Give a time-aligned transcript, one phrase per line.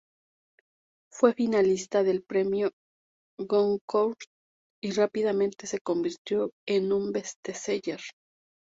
[1.13, 2.71] Fue finalista del Premio
[3.39, 4.17] Goncourt
[4.83, 8.01] y rápidamente se convirtió en un "bestseller".